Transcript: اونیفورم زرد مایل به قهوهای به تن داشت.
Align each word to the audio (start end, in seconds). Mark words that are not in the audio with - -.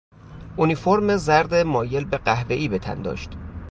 اونیفورم 0.55 1.15
زرد 1.15 1.53
مایل 1.55 2.05
به 2.05 2.17
قهوهای 2.17 2.67
به 2.67 2.79
تن 2.79 3.01
داشت. 3.01 3.29